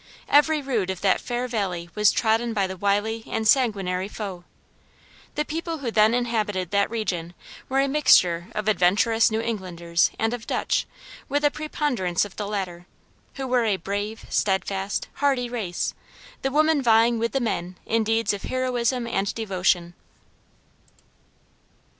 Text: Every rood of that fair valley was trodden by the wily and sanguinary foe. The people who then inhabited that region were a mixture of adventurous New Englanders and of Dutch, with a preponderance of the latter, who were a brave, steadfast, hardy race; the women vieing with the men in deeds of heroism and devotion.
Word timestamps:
Every 0.29 0.63
rood 0.63 0.89
of 0.89 1.01
that 1.01 1.21
fair 1.21 1.47
valley 1.47 1.87
was 1.93 2.11
trodden 2.11 2.53
by 2.53 2.65
the 2.65 2.75
wily 2.75 3.23
and 3.27 3.47
sanguinary 3.47 4.07
foe. 4.07 4.45
The 5.35 5.45
people 5.45 5.77
who 5.77 5.91
then 5.91 6.15
inhabited 6.15 6.71
that 6.71 6.89
region 6.89 7.35
were 7.69 7.79
a 7.81 7.87
mixture 7.87 8.47
of 8.55 8.67
adventurous 8.67 9.29
New 9.29 9.41
Englanders 9.41 10.09
and 10.17 10.33
of 10.33 10.47
Dutch, 10.47 10.87
with 11.29 11.45
a 11.45 11.51
preponderance 11.51 12.25
of 12.25 12.35
the 12.35 12.47
latter, 12.47 12.87
who 13.35 13.45
were 13.45 13.65
a 13.65 13.77
brave, 13.77 14.25
steadfast, 14.27 15.07
hardy 15.21 15.49
race; 15.51 15.93
the 16.41 16.49
women 16.49 16.81
vieing 16.83 17.19
with 17.19 17.33
the 17.33 17.39
men 17.39 17.77
in 17.85 18.03
deeds 18.03 18.33
of 18.33 18.41
heroism 18.41 19.05
and 19.05 19.31
devotion. 19.35 19.93